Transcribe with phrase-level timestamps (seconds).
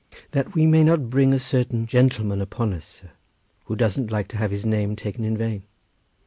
[0.31, 3.11] "That we may not bring a certain gentleman upon us, sir,
[3.65, 5.61] who doesn't like to have his name taken in vain."